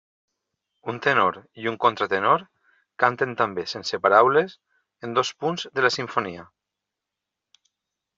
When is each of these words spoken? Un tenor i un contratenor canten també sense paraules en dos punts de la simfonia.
Un 0.91 0.95
tenor 1.05 1.35
i 1.63 1.67
un 1.71 1.75
contratenor 1.83 2.45
canten 3.03 3.35
també 3.41 3.65
sense 3.73 3.99
paraules 4.05 4.55
en 5.09 5.13
dos 5.19 5.31
punts 5.45 5.67
de 5.81 5.85
la 5.87 5.93
simfonia. 5.97 6.47